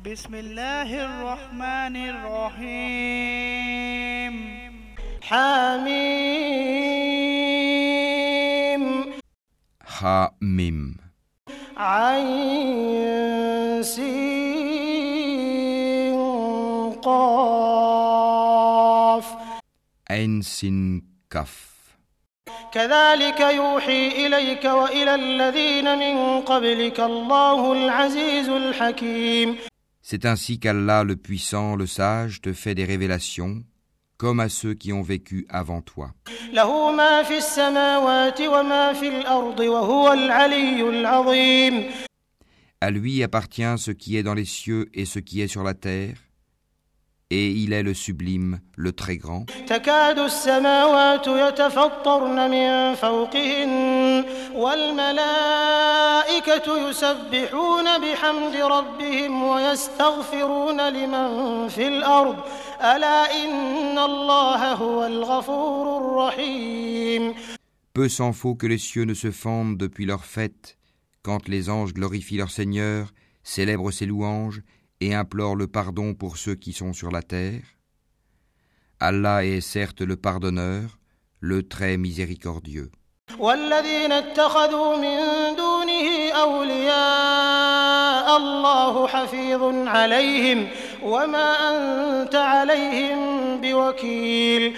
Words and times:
بسم 0.00 0.32
الله 0.34 0.88
الرحمن 1.04 1.96
الرحيم 1.96 2.64
حميم 5.22 6.72
Mim. 10.40 10.96
عين 11.76 13.82
سين 13.82 14.14
قاف 17.04 19.26
Ein 20.08 20.40
Sin 20.42 21.02
Kaf. 21.28 21.68
كذلك 22.72 23.40
يوحي 23.40 24.26
إليك 24.26 24.64
وإلى 24.64 25.14
الذين 25.14 25.98
من 25.98 26.40
قبلك 26.40 27.00
الله 27.00 27.72
العزيز 27.72 28.48
الحكيم 28.48 29.56
C'est 30.01 30.25
ainsi 30.25 30.59
qu'Allah 30.59 31.03
le 31.03 31.15
puissant, 31.15 31.75
le 31.75 31.85
sage, 31.85 32.41
te 32.41 32.53
fait 32.53 32.75
des 32.75 32.85
révélations, 32.85 33.63
comme 34.17 34.39
à 34.39 34.49
ceux 34.49 34.73
qui 34.73 34.93
ont 34.93 35.01
vécu 35.01 35.45
avant 35.49 35.81
toi. 35.81 36.11
له 36.53 36.91
ما 36.91 37.23
في 37.23 37.37
السماوات 37.37 38.41
وما 38.41 38.93
في 38.93 39.07
الأرض 39.07 39.59
وهو 39.59 40.13
العلي 40.13 40.89
العظيم 40.89 41.83
À 42.79 42.91
lui 42.91 43.23
appartient 43.23 43.75
ce 43.77 43.91
qui 43.91 44.17
est 44.17 44.23
dans 44.23 44.35
les 44.35 44.45
cieux 44.45 44.85
et 44.93 45.05
ce 45.05 45.19
qui 45.19 45.41
est 45.41 45.47
sur 45.47 45.63
la 45.63 45.73
terre, 45.73 46.17
et 47.29 47.49
il 47.49 47.73
est 47.73 47.83
le 47.83 47.93
sublime, 47.93 48.59
le 48.75 48.91
très 48.93 49.17
grand. 49.17 49.45
تكاد 49.67 50.19
السماوات 50.19 51.27
يتفطرن 51.27 52.51
من 52.51 52.95
فوقهن 52.95 54.25
والملائكة 54.55 56.20
يسبحون 56.97 57.97
بحمد 58.01 58.55
ربهم 58.55 59.43
ويستغفرون 59.43 60.89
لمن 60.89 61.67
في 61.67 61.87
الأرض 61.87 62.37
ألا 62.81 63.43
إن 63.43 63.97
الله 63.99 64.73
هو 64.73 65.05
الغفور 65.05 65.85
الرحيم 65.97 67.33
Peu 67.93 68.09
s'en 68.09 68.31
faut 68.31 68.55
que 68.55 68.67
les 68.67 68.77
cieux 68.77 69.05
ne 69.05 69.13
se 69.15 69.31
fendent 69.31 69.77
depuis 69.77 70.05
leur 70.05 70.23
fête, 70.23 70.77
quand 71.23 71.47
les 71.47 71.69
anges 71.69 71.93
glorifient 71.93 72.37
leur 72.37 72.51
Seigneur, 72.51 73.11
célèbrent 73.43 73.91
ses 73.91 74.05
louanges 74.05 74.61
et 75.01 75.15
implorent 75.15 75.55
le 75.55 75.67
pardon 75.67 76.13
pour 76.13 76.37
ceux 76.37 76.55
qui 76.55 76.73
sont 76.73 76.93
sur 76.93 77.11
la 77.11 77.23
terre. 77.23 77.63
Allah 78.99 79.45
est 79.45 79.61
certes 79.61 80.01
le 80.01 80.15
pardonneur, 80.15 80.99
le 81.39 81.67
très 81.67 81.97
miséricordieux. 81.97 82.91
والذين 83.39 84.11
اتخذوا 84.11 84.97
من 84.97 85.55
دونه 85.92 86.32
أولياء 86.32 88.36
الله 88.36 89.08
حفيظ 89.08 89.62
عليهم 89.88 90.68
وما 91.02 91.48
أنت 91.70 92.34
عليهم 92.34 93.60
بوكيل 93.60 94.74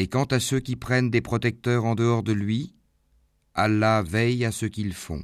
Et 0.00 0.06
quant 0.06 0.26
à 0.30 0.38
ceux 0.38 0.60
qui 0.60 0.76
prennent 0.76 1.10
des 1.10 1.20
protecteurs 1.20 1.84
en 1.84 1.96
dehors 1.96 2.22
de 2.22 2.32
lui, 2.32 2.72
Allah 3.56 4.00
veille 4.06 4.44
à 4.44 4.52
ce 4.52 4.64
qu'ils 4.66 4.94
font, 4.94 5.22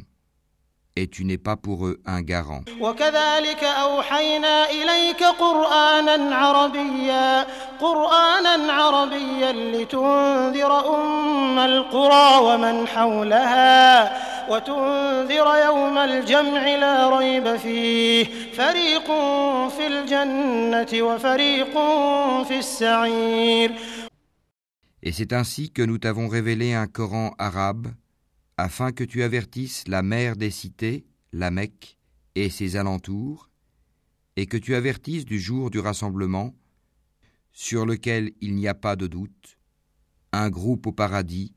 et 0.96 1.06
tu 1.06 1.24
n'es 1.24 1.38
pas 1.38 1.54
pour 1.56 1.86
eux 1.86 2.00
un 2.06 2.22
garant. 2.22 2.62
وكذلك 2.80 3.64
أوحينا 3.64 4.70
إليك 4.70 5.22
قرآنا 5.24 6.36
عربيا 6.36 7.46
قرآنا 7.80 8.72
عربيا 8.72 9.52
لتنذر 9.52 10.94
أم 10.94 11.58
القرى 11.58 12.38
ومن 12.42 12.88
حولها 12.88 14.12
وتنذر 14.49 15.47
يوم 15.65 15.97
الجمع 15.97 16.63
لا 16.75 17.17
ريب 17.19 17.57
فيه 17.57 18.25
فريق 18.53 19.07
في 19.69 19.87
الجنة 19.87 21.03
وفريق 21.07 21.73
في 22.43 22.59
السعير 22.59 23.71
Et 25.01 25.13
c'est 25.13 25.31
ainsi 25.31 25.71
que 25.71 25.81
nous 25.81 25.97
t'avons 25.97 26.27
révélé 26.27 26.73
un 26.73 26.87
Coran 26.87 27.33
arabe, 27.37 27.87
afin 28.57 28.91
que 28.91 29.05
tu 29.05 29.23
avertisses 29.23 29.87
la 29.87 30.01
mère 30.01 30.35
des 30.35 30.51
cités, 30.51 31.05
la 31.31 31.51
Mecque, 31.51 31.97
et 32.35 32.49
ses 32.49 32.75
alentours, 32.75 33.49
et 34.35 34.45
que 34.45 34.57
tu 34.57 34.75
avertisses 34.75 35.23
du 35.23 35.39
jour 35.39 35.69
du 35.69 35.79
rassemblement, 35.79 36.53
sur 37.53 37.85
lequel 37.85 38.31
il 38.41 38.55
n'y 38.55 38.67
a 38.67 38.73
pas 38.73 38.97
de 38.97 39.07
doute, 39.07 39.57
un 40.33 40.49
groupe 40.49 40.87
au 40.87 40.91
paradis 40.91 41.53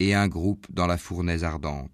et 0.00 0.14
un 0.14 0.28
groupe 0.28 0.66
dans 0.70 0.86
la 0.86 0.98
fournaise 0.98 1.44
ardente. 1.44 1.90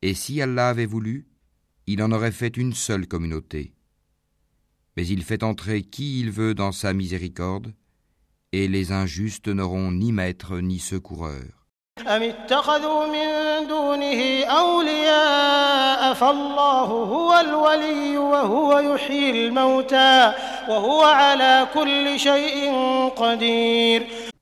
Et 0.00 0.14
si 0.14 0.40
Allah 0.40 0.68
avait 0.68 0.86
voulu, 0.86 1.26
il 1.86 2.02
en 2.02 2.12
aurait 2.12 2.32
fait 2.32 2.56
une 2.56 2.72
seule 2.72 3.06
communauté. 3.06 3.72
Mais 4.96 5.06
il 5.06 5.22
fait 5.24 5.42
entrer 5.42 5.82
qui 5.82 6.20
il 6.20 6.30
veut 6.30 6.54
dans 6.54 6.72
sa 6.72 6.92
miséricorde, 6.92 7.72
et 8.52 8.68
les 8.68 8.92
injustes 8.92 9.48
n'auront 9.48 9.92
ni 9.92 10.12
maître 10.12 10.58
ni 10.58 10.78
secoureur. 10.78 11.44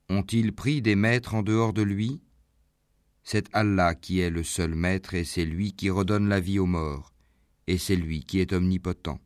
Ont-ils 0.09 0.53
pris 0.53 0.83
des 0.83 0.95
maîtres 0.95 1.35
en 1.35 1.43
dehors 1.43 1.73
de 1.73 1.83
lui? 1.83 2.21
C'est 3.25 3.47
Allah 3.53 3.95
qui 3.95 4.21
est 4.21 4.31
le 4.31 4.45
seul 4.45 4.75
maître 4.75 5.15
et 5.15 5.25
c'est 5.25 5.45
lui 5.45 5.73
qui 5.73 5.91
redonne 5.91 6.29
la 6.29 6.39
vie 6.39 6.61
aux 6.61 6.67
morts 6.67 7.13
et 7.67 7.79
c'est 7.79 7.97
lui 7.97 8.25
qui 8.25 8.39
est 8.41 8.53
omnipotent. 8.53 9.19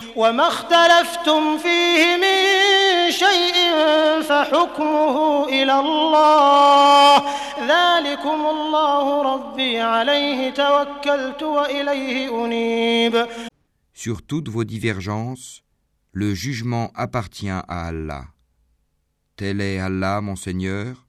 وما 2.99 3.05
اختلفتم 3.05 3.05
فيه 3.05 3.05
من 3.05 3.11
شيء 3.11 4.21
فحكمه 4.21 5.45
إلى 5.47 5.79
الله 5.79 7.17
ذلكم 7.59 8.39
الله 8.55 9.21
ربي 9.33 9.79
عليه 9.79 10.49
توكلت 10.49 11.43
وإليه 11.43 12.45
أنيب 12.45 13.27
Sur 13.93 14.21
toutes 14.21 14.49
vos 14.49 14.65
divergences, 14.65 15.63
le 16.11 16.33
jugement 16.33 16.91
appartient 16.95 17.49
à 17.49 17.87
Allah. 17.87 18.25
Tel 19.37 19.61
est 19.61 19.79
Allah, 19.79 20.19
mon 20.21 20.35
Seigneur, 20.35 21.07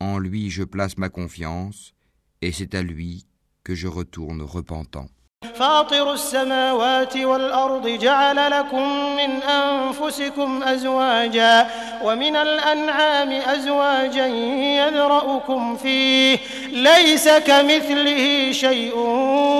en 0.00 0.18
lui 0.18 0.50
je 0.50 0.64
place 0.64 0.98
ma 0.98 1.08
confiance, 1.08 1.94
et 2.42 2.50
c'est 2.52 2.74
à 2.74 2.82
lui 2.82 3.24
que 3.64 3.74
je 3.74 3.86
retourne 3.88 4.42
repentant. 4.42 5.08
فاطر 5.54 6.12
السماوات 6.12 7.16
والأرض 7.16 7.88
جعل 7.88 8.50
لكم 8.50 9.16
من 9.16 9.30
أنفسكم 9.42 10.62
أزواجا 10.62 11.66
ومن 12.02 12.36
الأنعام 12.36 13.30
أزواجا 13.30 14.26
يذرأكم 14.26 15.76
فيه 15.76 16.38
ليس 16.72 17.28
كمثله 17.28 18.52
شيء 18.52 18.96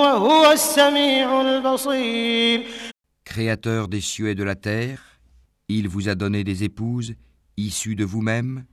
وهو 0.03 0.53
السميع 0.53 1.41
البصير 1.41 2.65
Créateur 3.25 3.89
des 3.89 4.01
cieux 4.01 4.31
et 4.31 4.35
de 4.35 4.43
la 4.43 4.57
terre, 4.57 5.21
il 5.69 5.87
vous 5.87 6.09
a 6.09 6.15
donné 6.15 6.45
des 6.45 6.65
épouses 6.65 7.15
issues 7.57 7.95
de 7.95 8.05
vous-même 8.05 8.65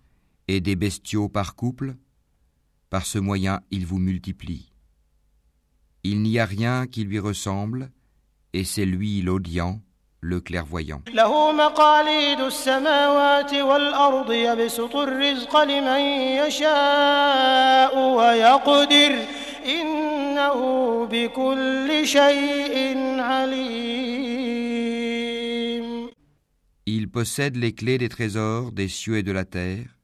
et 0.47 0.61
des 0.61 0.75
bestiaux 0.75 1.27
par 1.27 1.55
couple. 1.55 1.95
Par 2.89 3.05
ce 3.05 3.19
moyen, 3.19 3.59
il 3.69 3.85
vous 3.85 3.99
multiplie. 3.99 4.68
Il 6.02 6.22
n'y 6.22 6.38
a 6.38 6.46
rien 6.46 6.86
qui 6.86 7.04
lui 7.04 7.18
ressemble, 7.18 7.90
et 8.52 8.64
c'est 8.64 8.86
lui 8.86 9.20
l'audient, 9.20 9.80
le 10.20 10.40
clairvoyant. 10.40 11.02
Il 26.86 27.08
possède 27.08 27.56
les 27.56 27.72
clés 27.72 27.98
des 27.98 28.08
trésors 28.08 28.72
des 28.72 28.88
cieux 28.88 29.18
et 29.18 29.22
de 29.22 29.32
la 29.32 29.44
terre. 29.44 29.98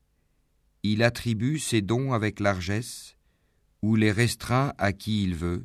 Il 0.83 1.03
attribue 1.03 1.59
ses 1.59 1.81
dons 1.81 2.13
avec 2.13 2.39
largesse 2.39 3.17
ou 3.83 3.97
les 3.97 4.13
restreint 4.13 4.73
à 4.79 4.93
qui 4.93 5.25
il 5.25 5.35
veut. 5.35 5.65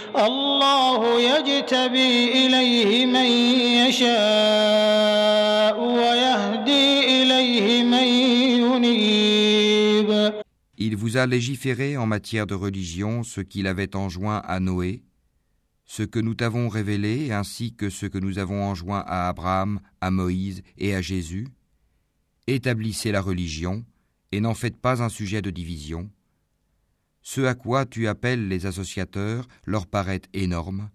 الله 0.16 1.20
يجتبي 1.20 2.46
إليه 2.46 3.06
من 3.06 3.26
يشاء 3.86 5.80
ويهدي 5.80 7.22
إليه 7.22 7.82
من 7.84 8.06
ينيب 8.62 10.32
Il 10.78 10.94
vous 10.94 11.16
a 11.16 11.26
légiféré 11.26 11.96
en 11.96 12.06
matière 12.06 12.46
de 12.46 12.54
religion 12.54 13.22
ce 13.22 13.40
qu'il 13.40 13.66
avait 13.66 13.96
enjoint 13.96 14.42
à 14.44 14.60
Noé, 14.60 15.02
ce 15.86 16.02
que 16.02 16.18
nous 16.18 16.34
t'avons 16.34 16.68
révélé 16.68 17.32
ainsi 17.32 17.74
que 17.74 17.88
ce 17.88 18.04
que 18.06 18.18
nous 18.18 18.38
avons 18.38 18.62
enjoint 18.62 19.02
à 19.06 19.28
Abraham, 19.28 19.80
à 20.00 20.10
Moïse 20.10 20.62
et 20.76 20.94
à 20.94 21.00
Jésus. 21.00 21.48
Établissez 22.46 23.10
la 23.10 23.22
religion 23.22 23.84
et 24.32 24.40
n'en 24.40 24.54
faites 24.54 24.76
pas 24.76 25.02
un 25.02 25.08
sujet 25.08 25.40
de 25.40 25.50
division. 25.50 26.10
Ce 27.22 27.40
à 27.40 27.54
quoi 27.54 27.86
tu 27.86 28.08
appelles 28.08 28.48
les 28.48 28.66
associateurs 28.66 29.46
leur 29.66 29.86
paraît 29.86 30.22
énorme. 30.32 30.90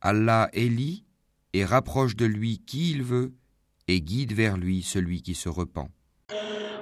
Allah 0.00 0.48
élit 0.52 1.04
et 1.52 1.64
rapproche 1.64 2.14
de 2.14 2.26
lui 2.26 2.62
qui 2.64 2.92
il 2.92 3.02
veut 3.02 3.34
et 3.88 4.00
guide 4.00 4.32
vers 4.32 4.56
lui 4.56 4.82
celui 4.82 5.22
qui 5.22 5.34
se 5.34 5.48
repent. 5.48 5.88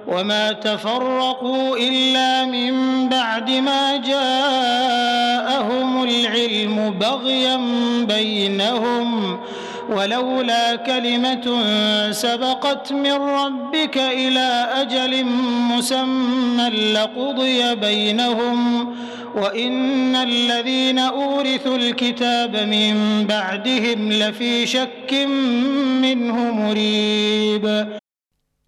وما 0.07 0.51
تفرقوا 0.51 1.77
إلا 1.77 2.45
من 2.45 2.73
بعد 3.09 3.51
ما 3.51 3.97
جاءهم 3.97 6.03
العلم 6.03 6.99
بغيا 6.99 7.57
بينهم 8.05 9.39
ولولا 9.89 10.75
كلمة 10.75 11.45
سبقت 12.11 12.93
من 12.93 13.11
ربك 13.11 13.97
إلى 13.97 14.69
أجل 14.73 15.25
مسمى 15.71 16.69
لقضي 16.69 17.75
بينهم 17.75 18.95
وإن 19.35 20.15
الذين 20.15 20.99
أورثوا 20.99 21.77
الكتاب 21.77 22.55
من 22.55 23.25
بعدهم 23.27 24.11
لفي 24.11 24.65
شك 24.67 25.13
منه 26.01 26.51
مريب 26.51 27.97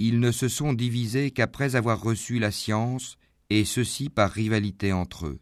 Ils 0.02 0.22
ne 0.22 0.32
se 0.32 0.48
sont 0.48 0.72
divisés 0.72 1.32
qu'après 1.32 1.76
avoir 1.76 2.02
reçu 2.02 2.40
la 2.40 2.52
science, 2.52 3.18
et 3.50 3.66
ceci 3.66 4.10
par 4.10 4.32
rivalité 4.32 4.94
entre 4.94 5.26
eux. 5.28 5.40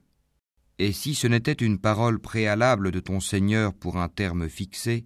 Et 0.79 0.91
si 0.91 1.13
ce 1.13 1.27
n'était 1.27 1.53
une 1.53 1.79
parole 1.79 2.19
préalable 2.19 2.91
de 2.91 2.99
ton 2.99 3.19
Seigneur 3.19 3.73
pour 3.73 3.97
un 3.97 4.09
terme 4.09 4.49
fixé, 4.49 5.05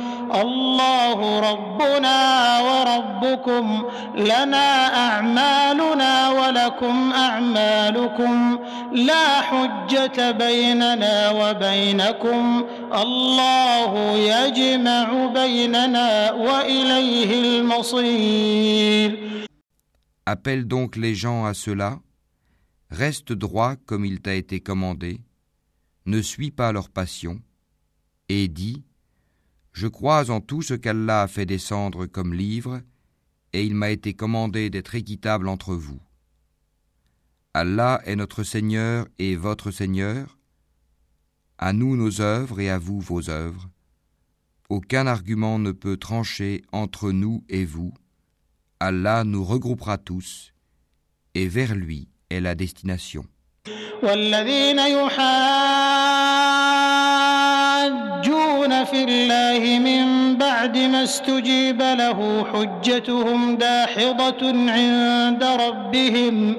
الله 0.34 1.40
ربنا 1.50 2.18
وربكم 2.60 3.84
لنا 4.16 4.68
أعمالنا 5.06 6.30
ولكم 6.30 7.12
أعمالكم 7.12 8.58
لا 8.92 9.40
حجة 9.40 10.30
بيننا 10.30 11.30
وبينكم 11.30 12.64
الله 12.94 13.92
يجمع 14.16 15.26
بيننا 15.26 16.32
وإليه 16.32 17.30
المصير 17.60 19.36
Appelle 20.28 20.66
donc 20.66 20.96
les 20.96 21.14
gens 21.14 21.44
à 21.44 21.54
cela, 21.54 22.00
reste 22.90 23.32
droit 23.32 23.76
comme 23.86 24.04
il 24.04 24.20
t'a 24.20 24.34
été 24.34 24.58
commandé, 24.58 25.20
ne 26.04 26.20
suis 26.20 26.50
pas 26.50 26.72
leur 26.72 26.88
passion, 26.90 27.38
et 28.28 28.48
dis 28.48 28.82
je 29.71 29.87
crois 29.87 30.29
en 30.29 30.41
tout 30.41 30.61
ce 30.61 30.73
qu'Allah 30.73 31.23
a 31.23 31.27
fait 31.27 31.45
descendre 31.45 32.05
comme 32.05 32.33
livre, 32.33 32.81
et 33.53 33.65
il 33.65 33.75
m'a 33.75 33.89
été 33.89 34.13
commandé 34.13 34.69
d'être 34.69 34.95
équitable 34.95 35.47
entre 35.47 35.75
vous. 35.75 36.01
Allah 37.53 38.01
est 38.05 38.15
notre 38.15 38.43
Seigneur 38.43 39.07
et 39.19 39.35
votre 39.35 39.71
Seigneur, 39.71 40.37
à 41.57 41.73
nous 41.73 41.95
nos 41.95 42.21
œuvres 42.21 42.59
et 42.59 42.69
à 42.69 42.77
vous 42.77 42.99
vos 42.99 43.29
œuvres. 43.29 43.69
Aucun 44.69 45.05
argument 45.05 45.59
ne 45.59 45.71
peut 45.71 45.97
trancher 45.97 46.63
entre 46.71 47.11
nous 47.11 47.43
et 47.49 47.65
vous. 47.65 47.93
Allah 48.79 49.23
nous 49.25 49.43
regroupera 49.43 49.97
tous, 49.97 50.53
et 51.33 51.47
vers 51.47 51.75
lui 51.75 52.07
est 52.29 52.39
la 52.39 52.55
destination. 52.55 53.25
والذين 58.90 58.90
يحاجون 58.90 58.90
في 58.90 59.04
الله 59.04 59.78
من 59.78 60.38
بعد 60.38 60.78
ما 60.78 61.04
استجيب 61.04 61.78
له 61.78 62.44
حجتهم 62.44 63.56
داحضة 63.56 64.42
عند 64.70 65.42
ربهم 65.44 66.56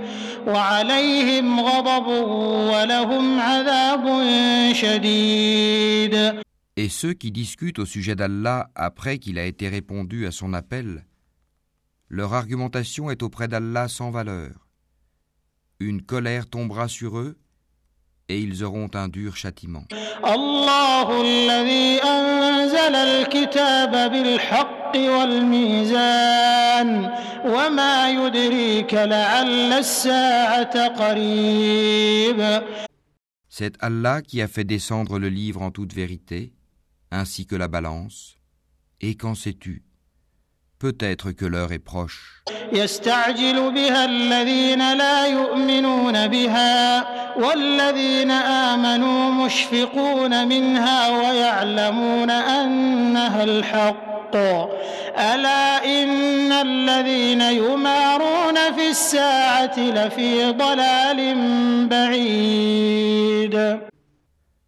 وعليهم 0.48 1.60
غضب 1.60 2.08
ولهم 2.72 3.40
عذاب 3.40 4.06
شديد 4.74 6.42
Et 6.80 6.90
ceux 6.90 7.14
qui 7.14 7.32
discutent 7.32 7.80
au 7.80 7.86
sujet 7.86 8.16
d'Allah 8.16 8.70
après 8.76 9.18
qu'il 9.18 9.40
a 9.40 9.46
été 9.46 9.68
répondu 9.68 10.28
à 10.28 10.32
son 10.32 10.54
appel, 10.54 11.08
leur 12.08 12.36
argumentation 12.36 13.10
est 13.10 13.24
auprès 13.24 13.48
d'Allah 13.48 13.88
sans 13.88 14.12
valeur. 14.12 14.68
Une 15.80 16.04
colère 16.04 16.48
tombera 16.48 16.88
sur 16.88 17.18
eux 17.18 17.36
et 18.32 18.40
ils 18.40 18.64
auront 18.64 18.90
un 18.94 19.08
dur 19.08 19.36
châtiment. 19.36 19.86
الله 20.26 21.22
الذي 21.22 22.04
أنزل 22.04 22.96
الكتاب 22.96 24.12
بالحق 24.12 24.96
والميزان 24.96 26.90
وما 27.46 28.10
يدريك 28.10 28.94
لعل 28.94 29.74
الساعة 29.74 30.88
قريب 30.88 32.62
C'est 33.50 33.76
Allah 33.80 34.22
qui 34.22 34.42
a 34.42 34.48
fait 34.48 34.66
descendre 34.66 35.18
le 35.18 35.30
livre 35.30 35.62
en 35.64 35.72
toute 35.72 35.94
vérité, 35.94 36.54
ainsi 37.12 37.48
que 37.48 37.56
la 37.56 37.68
balance. 37.68 38.36
Et 39.02 39.16
qu'en 39.16 39.36
sais-tu 39.36 39.84
peut-être 40.83 41.31
que 41.31 41.47
l'heure 41.47 41.71
est 41.71 41.79
proche. 41.79 42.43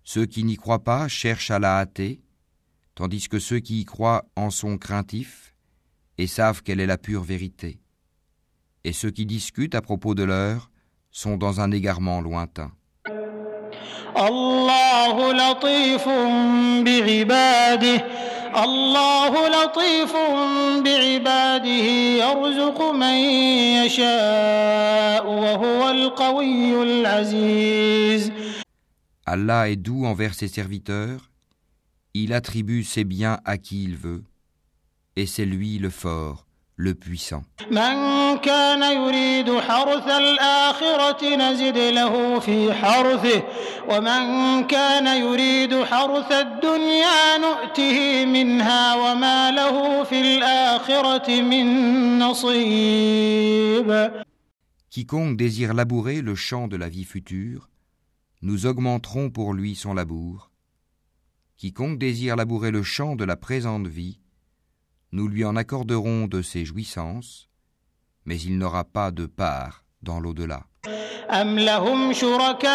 Ceux 0.05 0.27
qui 0.27 0.45
n'y 0.45 0.57
croient 0.57 0.85
pas 0.85 1.09
cherchent 1.09 1.51
à 1.51 1.59
la 1.59 1.79
hâter, 1.79 2.21
tandis 2.95 3.29
que 3.29 3.41
ceux 3.41 3.59
qui 3.59 3.81
y 3.81 3.85
croient 3.85 4.25
en 4.37 4.51
sont 4.51 4.79
craintifs 4.79 5.44
et 6.19 6.27
savent 6.27 6.63
quelle 6.63 6.81
est 6.81 6.87
la 6.87 6.99
pure 6.99 7.23
vérité. 7.23 7.79
Et 8.85 8.93
ceux 8.93 9.11
qui 9.11 9.27
discutent 9.27 9.75
à 9.75 9.81
propos 9.81 10.15
de 10.15 10.23
l'heure 10.23 10.71
sont 11.11 11.37
dans 11.37 11.61
un 11.61 11.71
égarement 11.71 12.21
lointain. 12.21 12.73
Allah 29.27 29.71
est 29.71 29.77
doux 29.77 30.05
envers 30.05 30.35
ses 30.35 30.49
serviteurs, 30.49 31.31
il 32.13 32.33
attribue 32.33 32.85
ses 32.85 33.03
biens 33.03 33.41
à 33.45 33.59
qui 33.59 33.83
il 33.83 33.97
veut 33.97 34.23
et 35.16 35.26
c'est 35.26 35.46
lui 35.46 35.80
le 35.80 35.90
fort, 35.90 36.46
le 36.76 36.94
puissant. 36.96 37.44
من 37.72 38.38
كان 38.38 38.84
يريد 38.84 39.60
حرث 39.60 40.08
الآخرة 40.08 41.36
نزد 41.36 41.78
له 41.78 42.40
في 42.40 42.74
حرثه 42.74 43.44
ومن 43.90 44.64
كان 44.68 45.08
يريد 45.08 45.84
حرث 45.84 46.32
الدنيا 46.32 47.38
نؤته 47.38 48.26
منها 48.26 48.96
وما 48.96 49.52
له 49.52 50.04
في 50.04 50.22
الآخرة 50.22 51.42
من 51.42 52.20
نصيب 52.20 54.12
Quiconque 54.90 55.38
désire 55.38 55.76
labourer 55.76 56.22
le 56.22 56.34
champ 56.34 56.68
de 56.68 56.76
la 56.76 56.90
vie 56.90 57.04
future, 57.04 57.70
nous 58.42 58.66
augmenterons 58.66 59.30
pour 59.30 59.54
lui 59.54 59.76
son 59.76 59.94
labour. 59.94 60.50
Quiconque 61.58 62.00
désire 62.00 62.36
labourer 62.36 62.72
le 62.72 62.82
champ 62.82 63.16
de 63.16 63.24
la 63.24 63.36
présente 63.36 63.86
vie, 63.86 64.20
nous 65.14 65.28
lui 65.28 65.44
en 65.46 65.56
accorderons 65.56 66.28
de 66.28 66.42
ses 66.42 66.66
jouissances, 66.66 67.50
mais 68.26 68.40
il 68.40 68.58
n'aura 68.58 68.84
pas 68.84 69.12
de 69.12 69.26
part 69.26 69.84
dans 70.02 70.20
l'au-delà. 70.20 70.66
أم 71.30 71.60
لهم 71.60 72.14
شركاء 72.14 72.70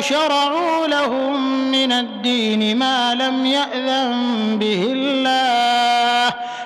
شرعوا 0.00 0.86
لهم 0.86 1.70
من 1.70 1.92
الدين 1.92 2.78
ما 2.78 3.14
لم 3.14 3.46
يأذن 3.46 4.58
به 4.58 4.82
الله 4.92 5.91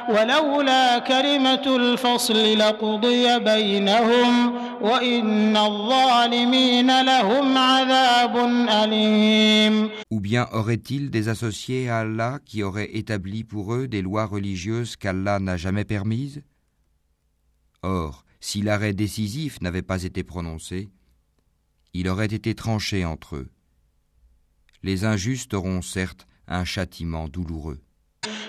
ولولا 0.09 0.99
كلمة 0.99 1.77
الفصل 1.77 2.59
لقضي 2.59 3.39
بينهم 3.39 4.55
وإن 4.83 5.57
الظالمين 5.57 7.03
لهم 7.05 7.59
عذاب 7.59 8.37
أليم 8.69 9.91
Ou 10.11 10.21
bien 10.21 10.49
aurait-il 10.53 11.11
des 11.11 11.29
associés 11.29 11.89
à 11.89 12.01
Allah 12.01 12.39
qui 12.45 12.63
auraient 12.63 12.91
établi 12.97 13.45
pour 13.45 13.75
eux 13.75 13.89
des 13.89 14.03
lois 14.03 14.27
religieuses 14.27 14.97
qu'Allah 14.97 15.39
n'a 15.39 15.57
jamais 15.57 15.85
permises 15.85 16.43
Or, 17.83 18.25
si 18.41 18.63
l'arrêt 18.63 18.93
décisif 18.93 19.61
n'avait 19.61 19.83
pas 19.83 20.03
été 20.05 20.23
prononcé, 20.23 20.91
il 21.95 22.09
aurait 22.09 22.27
été 22.27 22.55
tranché 22.55 23.05
entre 23.05 23.37
eux. 23.37 23.49
Les 24.83 25.05
injustes 25.05 25.55
auront 25.55 25.83
certes 25.83 26.27
un 26.49 26.65
châtiment 26.65 27.29
douloureux. 27.29 27.81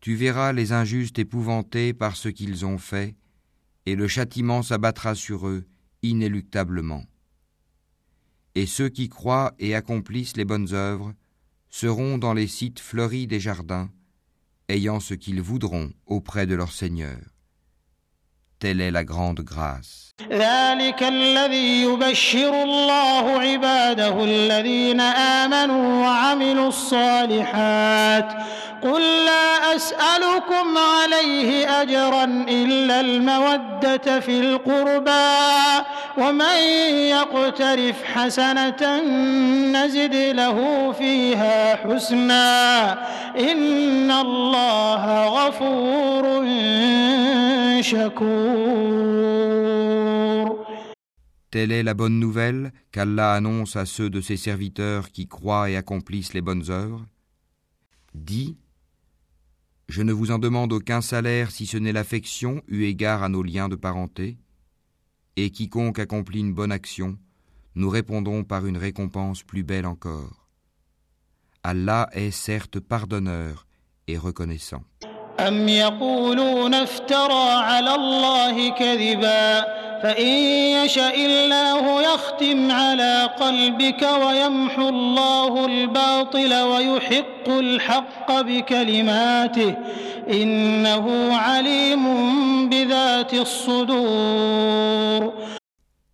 Tu 0.00 0.14
verras 0.14 0.52
les 0.52 0.72
injustes 0.72 1.18
épouvantés 1.18 1.92
par 1.92 2.16
ce 2.16 2.28
qu'ils 2.28 2.64
ont 2.64 2.78
fait, 2.78 3.16
et 3.86 3.94
le 3.94 4.08
châtiment 4.08 4.62
s'abattra 4.62 5.14
sur 5.14 5.46
eux 5.46 5.66
inéluctablement. 6.02 7.04
Et 8.54 8.66
ceux 8.66 8.88
qui 8.88 9.08
croient 9.08 9.54
et 9.58 9.74
accomplissent 9.74 10.36
les 10.36 10.44
bonnes 10.44 10.72
œuvres 10.72 11.14
seront 11.68 12.18
dans 12.18 12.34
les 12.34 12.46
sites 12.46 12.80
fleuris 12.80 13.26
des 13.26 13.40
jardins, 13.40 13.90
ayant 14.68 15.00
ce 15.00 15.14
qu'ils 15.14 15.42
voudront 15.42 15.92
auprès 16.06 16.46
de 16.46 16.54
leur 16.54 16.72
Seigneur. 16.72 17.18
Telle 18.60 18.82
est 18.82 18.90
la 18.90 19.04
grande 19.04 19.40
grâce. 19.40 20.12
ذلك 20.30 21.02
الذي 21.02 21.82
يبشر 21.82 22.62
الله 22.62 23.40
عباده 23.40 24.24
الذين 24.24 25.00
آمنوا 25.00 26.06
وعملوا 26.06 26.68
الصالحات. 26.68 28.32
قل 28.82 29.24
لا 29.24 29.76
أسألكم 29.76 30.78
عليه 30.78 31.80
أجرا 31.82 32.24
إلا 32.48 33.00
المودة 33.00 34.20
في 34.20 34.40
القربى. 34.40 35.84
ومن 36.18 36.58
يقترف 37.16 37.94
حسنة 38.14 39.00
نزد 39.72 40.14
له 40.14 40.92
فيها 40.98 41.76
حسنا. 41.76 42.92
إن 43.38 44.10
الله 44.10 45.26
غفور 45.26 46.42
شكور 47.81 49.45
Telle 51.51 51.71
est 51.71 51.83
la 51.83 51.93
bonne 51.93 52.19
nouvelle 52.19 52.73
qu'Allah 52.91 53.31
annonce 53.33 53.77
à 53.77 53.85
ceux 53.85 54.09
de 54.09 54.19
ses 54.19 54.35
serviteurs 54.35 55.09
qui 55.11 55.25
croient 55.25 55.69
et 55.69 55.77
accomplissent 55.77 56.33
les 56.33 56.41
bonnes 56.41 56.69
œuvres. 56.69 57.05
Dis, 58.13 58.57
je 59.87 60.01
ne 60.01 60.11
vous 60.11 60.31
en 60.31 60.39
demande 60.39 60.73
aucun 60.73 60.99
salaire 60.99 61.51
si 61.51 61.65
ce 61.65 61.77
n'est 61.77 61.93
l'affection 61.93 62.61
eu 62.67 62.83
égard 62.83 63.23
à 63.23 63.29
nos 63.29 63.41
liens 63.41 63.69
de 63.69 63.77
parenté, 63.77 64.37
et 65.37 65.49
quiconque 65.49 65.99
accomplit 65.99 66.41
une 66.41 66.53
bonne 66.53 66.73
action, 66.73 67.17
nous 67.75 67.89
répondons 67.89 68.43
par 68.43 68.65
une 68.65 68.77
récompense 68.77 69.43
plus 69.43 69.63
belle 69.63 69.85
encore. 69.85 70.49
Allah 71.63 72.09
est 72.11 72.31
certes 72.31 72.81
pardonneur 72.81 73.65
et 74.07 74.17
reconnaissant. 74.17 74.83
أم 75.40 75.68
يقولون 75.68 76.74
افترى 76.74 77.50
على 77.50 77.94
الله 77.94 78.68
كذبا 78.68 79.64
فإن 80.02 80.26
يشأ 80.84 81.14
الله 81.14 82.02
يختم 82.14 82.70
على 82.70 83.30
قلبك 83.40 84.02
ويمحو 84.02 84.88
الله 84.88 85.66
الباطل 85.66 86.54
ويحق 86.54 87.48
الحق 87.48 88.40
بكلماته 88.40 89.76
إنه 90.30 91.34
عليم 91.36 92.04
بذات 92.68 93.34
الصدور 93.34 94.80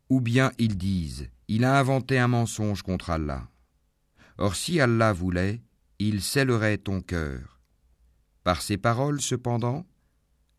Ou 0.09 0.21
bien 0.21 0.53
ils 0.59 0.77
disent, 0.77 1.29
il 1.49 1.65
a 1.65 1.79
inventé 1.81 2.19
un 2.21 2.29
mensonge 2.29 2.83
contre 2.83 3.11
Allah. 3.11 3.43
Or 4.39 4.55
si 4.55 4.81
Allah 4.81 5.13
voulait, 5.13 5.61
il 5.99 6.23
scellerait 6.23 6.79
ton 6.79 7.01
cœur. 7.01 7.56
Par 8.46 8.62
ces 8.62 8.78
paroles, 8.78 9.22
cependant, 9.22 9.86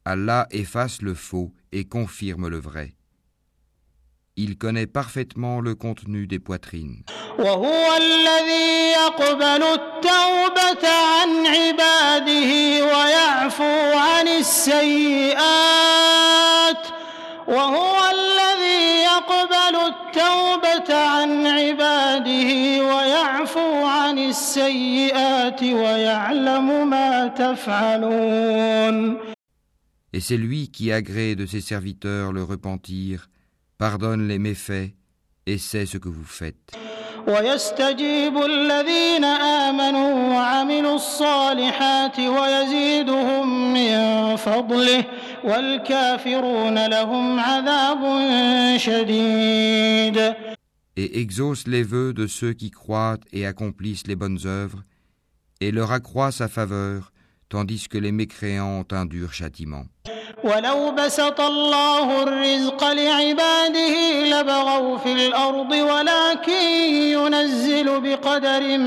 Allah 0.04 0.47
efface 0.50 1.02
le 1.02 1.14
faux 1.14 1.52
et 1.73 1.85
confirme 1.85 2.49
le 2.49 2.59
vrai. 2.59 2.95
Il 4.37 4.57
connaît 4.57 4.87
parfaitement 4.87 5.61
le 5.61 5.75
contenu 5.75 6.26
des 6.26 6.38
poitrines. 6.38 7.02
وهو 7.38 7.97
الذي 7.97 8.92
يقبل 8.92 9.62
التوبة 9.62 10.88
عن 10.88 11.47
عباده 11.47 12.85
ويعفو 12.85 13.92
عن 13.99 14.28
السيئات 15.73 16.87
وهو 17.49 17.97
الذي 18.11 19.02
يقبل 19.02 19.76
التوبة 19.76 20.06
التوبة 20.17 20.95
عن 20.95 21.47
عباده 21.47 22.50
ويعفو 22.86 23.86
عن 23.86 24.17
السيئات 24.17 25.63
ويعلم 25.63 26.89
ما 26.89 27.27
تفعلون 27.27 29.17
Et 30.13 30.19
c'est 30.19 30.38
lui 30.38 30.69
qui 30.71 30.91
agrée 30.91 31.36
de 31.36 31.45
ses 31.45 31.62
serviteurs 31.62 32.31
le 32.31 32.41
repentir, 32.43 33.29
pardonne 33.77 34.27
les 34.27 34.39
méfaits 34.39 34.89
et 35.45 35.57
sait 35.59 35.86
ce 35.86 35.97
que 35.97 36.09
vous 36.09 36.25
faites. 36.25 36.75
ويستجيب 37.27 38.38
الذين 38.38 39.24
آمنوا 39.24 40.33
وعملوا 40.33 40.95
الصالحات 40.95 42.19
ويزيدهم 42.19 43.74
من 43.74 44.36
فضله 44.36 45.03
والكافرون 45.45 46.87
لهم 46.87 47.40
عذاب 47.40 48.02
شديد 48.76 50.35
et 50.97 51.21
exauce 51.21 51.66
les 51.66 51.83
vœux 51.83 52.12
de 52.12 52.26
ceux 52.26 52.52
qui 52.52 52.71
croient 52.71 53.19
et 53.33 53.47
accomplissent 53.47 54.07
les 54.07 54.16
bonnes 54.16 54.40
œuvres, 54.45 54.83
et 55.61 55.71
leur 55.71 55.90
accroît 55.92 56.33
sa 56.33 56.49
faveur, 56.49 57.12
tandis 57.49 57.88
que 57.88 57.99
les 57.99 58.12
mécréants 58.12 58.81
ont 58.81 58.87
un 58.92 59.07
dur 59.07 59.33
châtiment. 59.33 59.87
ولو 60.45 60.92
بسط 60.92 61.40
الله 61.40 62.23
الرزق 62.23 62.85
لعباده 62.85 64.25
لبغوا 64.25 64.99
في 64.99 65.12
الأرض 65.12 65.71
ولكن 65.71 66.62
ينزل 67.16 68.00
بقدر 68.00 68.78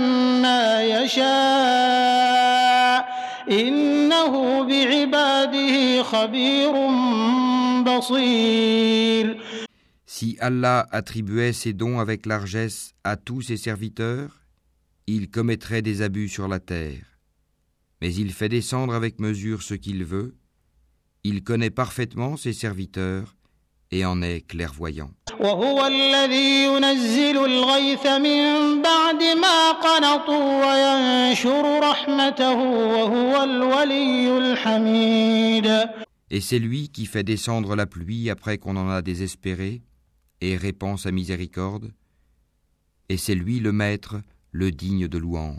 ما 0.41 0.83
يشاء 0.83 2.45
إنه 3.51 4.63
بعباده 4.63 6.03
خبير 6.03 6.71
بصير 7.83 9.37
Si 10.07 10.37
Allah 10.39 10.87
attribuait 10.91 11.51
ses 11.51 11.73
dons 11.73 11.99
avec 11.99 12.25
largesse 12.25 12.93
à 13.03 13.17
tous 13.17 13.41
ses 13.41 13.57
serviteurs, 13.57 14.41
il 15.07 15.29
commettrait 15.29 15.81
des 15.81 16.01
abus 16.01 16.29
sur 16.29 16.47
la 16.47 16.59
terre. 16.59 17.19
Mais 18.01 18.13
il 18.13 18.31
fait 18.31 18.47
descendre 18.47 18.93
avec 18.93 19.19
mesure 19.19 19.61
ce 19.61 19.73
qu'il 19.73 20.05
veut, 20.05 20.35
il 21.23 21.43
connaît 21.43 21.71
parfaitement 21.71 22.37
ses 22.37 22.53
serviteurs, 22.53 23.35
et 23.90 24.04
en 24.04 24.22
est 24.22 24.46
clairvoyant. 24.46 25.10
Et 36.32 36.40
c'est 36.40 36.58
lui 36.58 36.88
qui 36.90 37.06
fait 37.06 37.24
descendre 37.24 37.74
la 37.74 37.86
pluie 37.86 38.30
après 38.30 38.58
qu'on 38.58 38.76
en 38.76 38.88
a 38.88 39.02
désespéré 39.02 39.82
et 40.40 40.56
répand 40.56 40.98
sa 40.98 41.10
miséricorde. 41.10 41.92
Et 43.08 43.16
c'est 43.16 43.34
lui 43.34 43.58
le 43.58 43.72
maître, 43.72 44.20
le 44.52 44.70
digne 44.70 45.08
de 45.08 45.18
louange. 45.18 45.58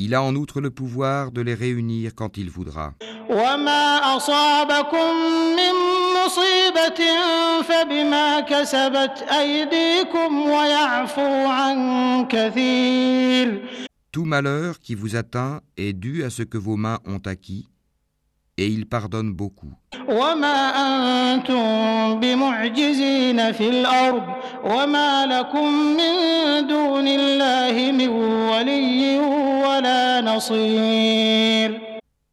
Il 0.00 0.14
a 0.14 0.22
en 0.22 0.36
outre 0.36 0.60
le 0.60 0.70
pouvoir 0.70 1.32
de 1.32 1.40
les 1.40 1.54
réunir 1.54 2.12
quand 2.14 2.36
il 2.36 2.50
voudra. 2.50 2.94
Tout 14.12 14.24
malheur 14.24 14.78
qui 14.78 14.94
vous 14.94 15.16
atteint 15.16 15.60
est 15.76 15.92
dû 15.92 16.22
à 16.22 16.30
ce 16.30 16.44
que 16.44 16.58
vos 16.58 16.76
mains 16.76 17.00
ont 17.04 17.22
acquis, 17.26 17.66
et 18.56 18.68
il 18.68 18.86
pardonne 18.86 19.32
beaucoup. 19.32 19.72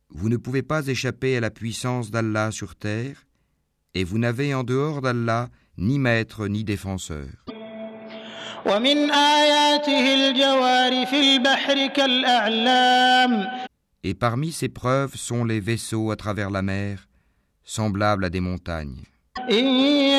Vous 0.09 0.29
ne 0.29 0.37
pouvez 0.37 0.63
pas 0.63 0.87
échapper 0.87 1.37
à 1.37 1.39
la 1.39 1.51
puissance 1.51 2.11
d'Allah 2.11 2.51
sur 2.51 2.75
terre, 2.75 3.25
et 3.93 4.03
vous 4.03 4.17
n'avez 4.17 4.53
en 4.53 4.63
dehors 4.63 5.01
d'Allah 5.01 5.49
ni 5.77 5.99
maître 5.99 6.47
ni 6.47 6.63
défenseur. 6.63 7.27
Et 14.03 14.13
parmi 14.13 14.51
ces 14.51 14.69
preuves 14.69 15.15
sont 15.15 15.43
les 15.43 15.59
vaisseaux 15.59 16.11
à 16.11 16.15
travers 16.15 16.49
la 16.49 16.61
mer, 16.61 17.07
semblables 17.63 18.25
à 18.25 18.29
des 18.29 18.39
montagnes. 18.39 19.03
إن 19.50 19.64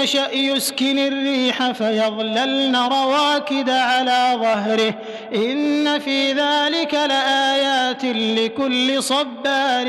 يشأ 0.03 0.31
يسكن 0.31 0.97
الريح 0.97 1.71
فيظللن 1.71 2.75
رواكد 2.75 3.69
على 3.69 4.37
ظهره 4.41 5.01
إن 5.35 5.99
في 5.99 6.33
ذلك 6.33 6.93
لآيات 6.93 8.05
لكل 8.05 9.03
صبار 9.03 9.87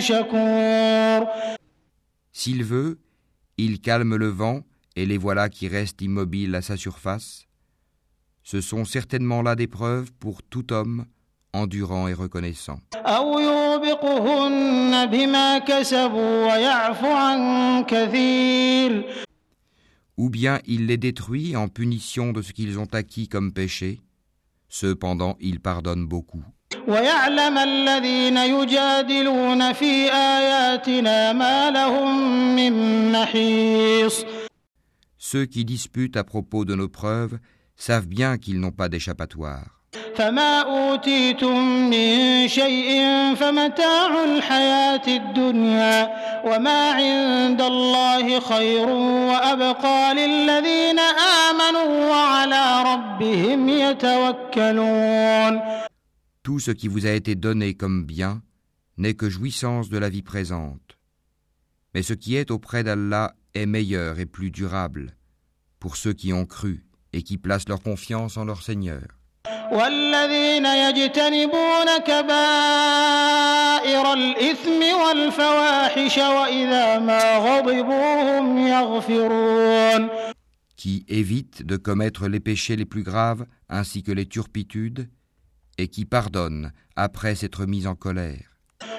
شكور 0.00 1.26
S'il 2.32 2.64
veut, 2.64 2.98
il 3.58 3.80
calme 3.80 4.16
le 4.16 4.28
vent, 4.28 4.60
et 4.96 5.04
les 5.04 5.18
voilà 5.18 5.48
qui 5.50 5.68
restent 5.68 6.00
immobiles 6.00 6.54
à 6.54 6.62
sa 6.62 6.76
surface. 6.76 7.46
Ce 8.42 8.60
sont 8.60 8.84
certainement 8.84 9.42
là 9.42 9.56
des 9.56 9.66
preuves 9.66 10.10
pour 10.18 10.42
tout 10.42 10.72
homme 10.72 11.04
endurant 11.55 12.07
et 12.07 12.13
reconnaissant. 12.13 12.79
Ou 20.17 20.29
bien 20.29 20.59
il 20.65 20.85
les 20.85 20.97
détruit 20.97 21.55
en 21.55 21.67
punition 21.67 22.31
de 22.31 22.41
ce 22.41 22.53
qu'ils 22.53 22.79
ont 22.79 22.87
acquis 22.93 23.27
comme 23.27 23.51
péché, 23.51 24.01
cependant 24.69 25.35
il 25.39 25.59
pardonne 25.59 26.05
beaucoup. 26.05 26.43
Ceux 35.17 35.45
qui 35.45 35.65
disputent 35.65 36.17
à 36.17 36.23
propos 36.23 36.65
de 36.65 36.75
nos 36.75 36.89
preuves 36.89 37.39
savent 37.75 38.07
bien 38.07 38.37
qu'ils 38.37 38.59
n'ont 38.59 38.71
pas 38.71 38.89
d'échappatoire. 38.89 39.74
فما 40.20 40.60
أوتيتم 40.60 41.90
من 41.90 42.48
شيء 42.48 42.90
فمتاع 43.34 44.24
الحياة 44.24 45.06
الدنيا 45.08 46.08
وما 46.44 46.90
عند 46.90 47.60
الله 47.60 48.40
خير 48.40 48.88
وأبقى 49.30 50.14
للذين 50.14 50.98
آمنوا 51.48 52.10
وعلى 52.10 52.82
ربهم 52.92 53.68
يتوكلون 53.68 55.60
Tout 56.42 56.58
ce 56.58 56.70
qui 56.70 56.88
vous 56.88 57.06
a 57.06 57.10
été 57.10 57.34
donné 57.34 57.74
comme 57.74 58.04
bien 58.04 58.42
n'est 58.96 59.14
que 59.14 59.28
jouissance 59.28 59.88
de 59.88 59.98
la 59.98 60.08
vie 60.08 60.22
présente. 60.22 60.98
Mais 61.94 62.02
ce 62.02 62.14
qui 62.14 62.36
est 62.36 62.50
auprès 62.50 62.82
d'Allah 62.84 63.34
est 63.54 63.66
meilleur 63.66 64.18
et 64.18 64.26
plus 64.26 64.50
durable 64.50 65.16
pour 65.78 65.96
ceux 65.96 66.12
qui 66.12 66.32
ont 66.32 66.46
cru 66.46 66.84
et 67.12 67.22
qui 67.22 67.36
placent 67.38 67.68
leur 67.68 67.82
confiance 67.82 68.36
en 68.36 68.44
leur 68.44 68.62
Seigneur. 68.62 69.20
والذين 69.72 70.66
يجتنبون 70.66 71.98
كبائر 72.06 74.12
الإثم 74.12 74.82
والفواحش 75.00 76.18
وإذا 76.18 76.98
ما 76.98 77.36
غضبوا 77.36 78.38
هم 78.38 78.66
يغفرون 78.66 80.08
qui 80.76 81.04
évitent 81.08 81.62
de 81.62 81.76
commettre 81.76 82.26
les 82.26 82.40
péchés 82.40 82.74
les 82.74 82.86
plus 82.86 83.02
graves 83.02 83.44
ainsi 83.68 84.02
que 84.02 84.12
les 84.12 84.24
turpitudes, 84.24 85.10
et 85.76 85.88
qui 85.88 86.04
pardonnent 86.04 86.72
après 86.96 87.34
s'être 87.34 87.66
mis 87.66 87.86
en 87.86 87.94
colère. 87.94 88.53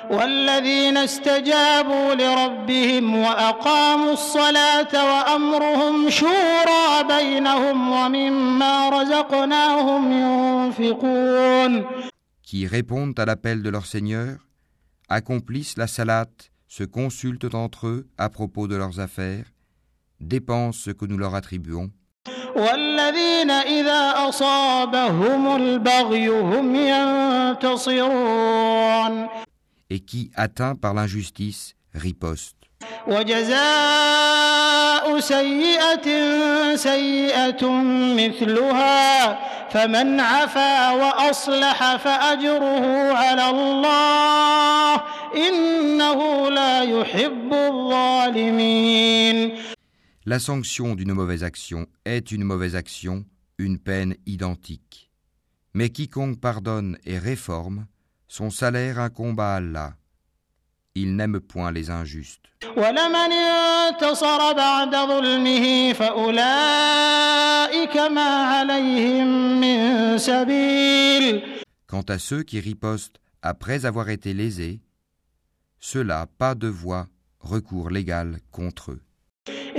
والذين 0.10 0.97
استجابوا 0.97 2.15
لربهم 2.15 3.15
وأقاموا 3.15 4.13
الصلاة 4.13 4.93
وأمرهم 4.93 6.10
شورى 6.10 7.03
بينهم 7.07 7.91
ومما 7.91 8.89
رزقناهم 8.89 10.12
ينفقون 10.12 11.86
qui 12.43 12.67
répondent 12.67 13.17
à 13.17 13.25
l'appel 13.25 13.63
de 13.63 13.69
leur 13.69 13.86
Seigneur, 13.86 14.36
accomplissent 15.07 15.77
la 15.77 15.88
salate, 15.88 16.51
se 16.67 16.84
consultent 16.84 17.55
entre 17.55 17.88
eux 17.88 18.07
à 18.17 18.27
propos 18.27 18.67
de 18.67 18.75
leurs 18.75 18.99
affaires, 18.99 19.45
dépensent 20.19 20.81
ce 20.84 20.91
que 20.91 21.05
nous 21.05 21.17
leur 21.17 21.34
attribuons, 21.36 21.91
والذين 22.55 23.51
إذا 23.51 24.29
أصابهم 24.29 25.55
البغي 25.55 26.27
هم 26.29 26.75
ينتصرون 27.55 29.27
et 29.89 29.99
qui, 29.99 30.31
atteints 30.36 30.75
par 30.75 30.93
l'injustice, 30.93 31.75
ripostent. 31.93 32.55
وجزاء 33.07 35.19
سيئة 35.19 36.07
سيئة 36.75 37.67
مثلها 38.17 39.39
فمن 39.69 40.19
عفا 40.19 40.91
وأصلح 40.91 41.95
فأجره 41.95 43.13
على 43.13 43.49
الله 43.49 44.95
إنه 45.36 46.49
لا 46.49 46.81
يحب 46.84 47.53
الظالمين 47.53 49.51
La 50.25 50.38
sanction 50.38 50.93
d'une 50.93 51.13
mauvaise 51.13 51.43
action 51.43 51.88
est 52.05 52.31
une 52.31 52.43
mauvaise 52.43 52.75
action, 52.75 53.25
une 53.57 53.79
peine 53.79 54.15
identique. 54.27 55.10
Mais 55.73 55.89
quiconque 55.89 56.39
pardonne 56.39 56.97
et 57.05 57.17
réforme, 57.17 57.88
son 58.28 58.50
salaire 58.50 58.98
incombe 58.98 59.40
à 59.40 59.54
Allah. 59.56 59.94
Il 60.94 61.14
n'aime 61.14 61.40
point 61.40 61.70
les 61.72 61.90
injustes. 61.90 62.46
Quant 71.86 72.02
à 72.08 72.18
ceux 72.18 72.42
qui 72.42 72.60
ripostent 72.60 73.20
après 73.42 73.84
avoir 73.84 74.08
été 74.08 74.34
lésés, 74.34 74.80
ceux-là 75.78 76.26
pas 76.38 76.54
de 76.54 76.68
voie, 76.68 77.06
recours 77.40 77.90
légal 77.90 78.40
contre 78.50 78.92
eux. 78.92 79.05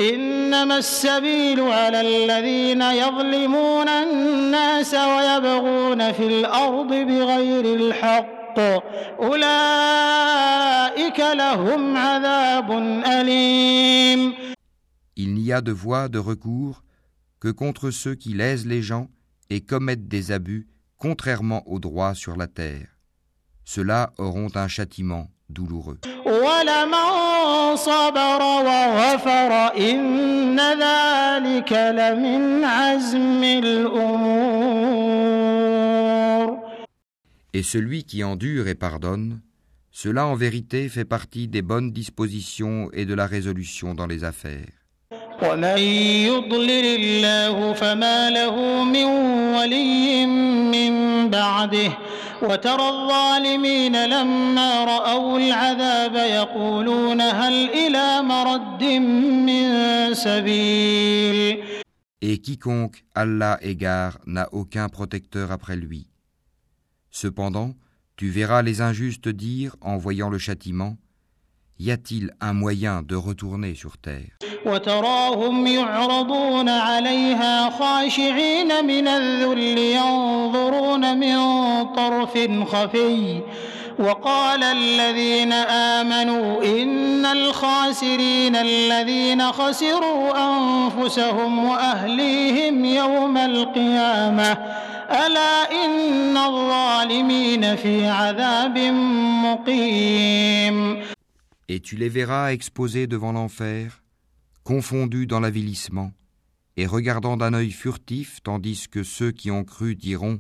إنما 0.01 0.79
السبيل 0.79 1.61
على 1.61 2.01
الذين 2.01 2.83
يظلمون 2.83 3.89
الناس 3.89 4.95
ويبغون 4.95 6.13
في 6.13 6.27
الأرض 6.27 6.89
بغير 6.89 7.65
الحق 7.75 8.59
أولئك 9.21 11.21
لهم 11.21 11.97
عذاب 11.97 12.71
أليم 13.07 14.33
Il 15.15 15.35
n'y 15.35 15.53
a 15.53 15.61
de 15.61 15.73
voie 15.73 16.09
de 16.09 16.19
recours 16.19 16.83
que 17.39 17.49
contre 17.49 17.91
ceux 17.91 18.15
qui 18.15 18.33
lèsent 18.33 18.67
les 18.67 18.83
gens 18.83 19.09
et 19.51 19.61
commettent 19.61 20.09
des 20.09 20.33
abus 20.33 20.69
contrairement 20.97 21.63
au 21.69 21.79
droit 21.79 22.15
sur 22.15 22.37
la 22.37 22.47
terre. 22.47 22.89
Ceux-là 23.65 24.13
auront 24.19 24.49
un 24.55 24.69
châtiment 24.69 25.29
douloureux. 25.51 25.99
ولمن 26.27 27.77
صبر 27.77 28.43
وغفر 28.43 29.53
إن 29.77 30.61
ذلك 30.61 31.73
لمن 31.73 32.65
عزم 32.65 33.45
الأمور 33.45 34.93
Et 37.55 37.63
celui 37.63 38.05
qui 38.05 38.25
endure 38.25 38.67
et 38.67 38.75
pardonne, 38.75 39.41
cela 39.91 40.27
en 40.27 40.35
vérité 40.35 40.89
fait 40.89 41.05
partie 41.05 41.49
des 41.49 41.61
bonnes 41.61 41.93
dispositions 41.93 42.89
et 42.95 43.05
de 43.05 43.13
la 43.15 43.27
résolution 43.27 43.95
dans 43.95 44.07
les 44.07 44.25
affaires. 44.25 44.73
ومن 45.43 45.79
يضلل 46.29 46.85
الله 46.85 47.73
فما 47.73 48.31
له 48.31 48.85
من 48.85 49.05
ولي 49.55 50.27
من 50.27 50.93
بعده 51.31 51.93
وترى 52.43 52.89
الظالمين 52.89 54.05
لما 54.07 54.85
رأوا 54.85 55.39
العذاب 55.39 56.15
يقولون 56.15 57.21
هل 57.21 57.71
إلى 57.71 58.23
مرد 58.23 58.85
من 59.49 60.15
سبيل 60.15 61.63
Et 62.25 62.39
quiconque 62.39 63.05
Allah 63.17 63.59
égare 63.63 64.19
n'a 64.27 64.49
aucun 64.53 64.89
protecteur 64.89 65.51
après 65.51 65.75
lui. 65.75 66.07
Cependant, 67.11 67.75
tu 68.17 68.29
verras 68.29 68.63
les 68.63 68.81
injustes 68.81 69.29
dire, 69.29 69.75
en 69.81 69.97
voyant 69.97 70.31
le 70.31 70.39
châtiment, 70.39 70.97
Y 71.80 71.92
a-t-il 71.92 72.32
un 72.42 72.54
moyen 72.54 73.04
de 73.04 73.16
retourner 73.16 73.76
sur 73.76 73.98
terre? 73.98 74.38
وتراهم 74.66 75.68
يعرضون 75.68 76.70
عليها 76.70 77.70
خاشعين 77.70 78.86
من 78.86 79.08
الذل 79.08 79.78
ينظرون 79.78 81.18
من 81.18 81.38
طرف 81.94 82.38
خفي. 82.72 83.42
وقال 84.00 84.64
الذين 84.64 85.54
آمنوا 85.54 86.64
إن 86.64 87.26
الخاسرين 87.26 88.56
الذين 88.56 89.52
خسروا 89.52 90.34
أنفسهم 90.38 91.66
وأهليهم 91.66 92.86
يوم 92.86 93.38
القيامة. 93.38 94.58
ألا 95.12 95.86
إن 95.86 96.38
الظالمين 96.38 97.76
في 97.76 98.08
عذاب 98.08 98.78
مقيم. 99.46 101.17
Et 101.69 101.81
tu 101.81 101.97
les 101.97 102.09
verras 102.09 102.53
exposés 102.53 103.07
devant 103.07 103.33
l'enfer, 103.33 104.03
confondus 104.65 105.27
dans 105.27 105.41
l'avilissement, 105.41 106.13
et 106.77 106.87
regardant 106.87 107.37
d'un 107.37 107.55
œil 107.55 107.71
furtif, 107.71 108.43
tandis 108.43 108.89
que 108.89 109.03
ceux 109.03 109.31
qui 109.31 109.51
ont 109.51 109.65
cru 109.65 109.95
diront 109.95 110.39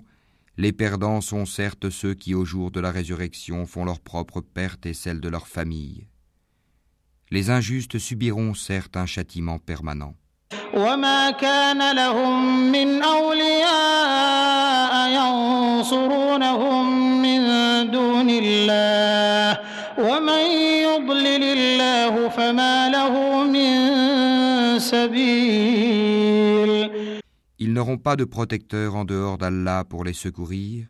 Les 0.57 0.73
perdants 0.73 1.21
sont 1.21 1.47
certes 1.47 1.91
ceux 1.91 2.15
qui, 2.15 2.35
au 2.35 2.45
jour 2.45 2.71
de 2.71 2.81
la 2.81 2.91
résurrection, 2.91 3.67
font 3.67 3.85
leur 3.85 4.01
propre 4.01 4.41
perte 4.41 4.87
et 4.87 4.95
celle 4.95 5.21
de 5.21 5.29
leur 5.29 5.49
famille. 5.49 6.07
Les 7.31 7.49
injustes 7.49 7.99
subiront 7.99 8.53
certes 8.55 8.97
un 8.97 9.07
châtiment 9.07 9.59
permanent. 9.59 10.15
وما 10.75 11.31
كان 11.31 11.95
لهم 11.97 12.73
من 12.73 13.03
أولياء 13.03 14.93
ينصرونهم 15.11 16.87
من 17.23 17.41
دون 17.91 18.31
الله 18.31 19.59
ومن 19.99 20.66
Ils 27.59 27.73
n'auront 27.73 27.99
pas 27.99 28.17
de 28.17 28.25
protecteur 28.25 28.97
en 28.97 29.05
dehors 29.05 29.38
d'Allah 29.38 29.85
pour 29.88 30.05
les 30.05 30.12
secourir, 30.12 30.87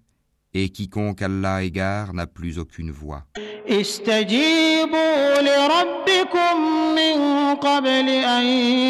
et 0.54 0.68
quiconque 0.68 1.22
Allah 1.22 1.62
égare 1.62 2.12
n'a 2.14 2.26
plus 2.26 2.58
aucune 2.58 2.90
voix. 2.90 3.24
استجيبوا 3.68 5.40
لربكم 5.40 6.56
من 6.94 7.16
قبل 7.54 8.08
أن 8.08 8.44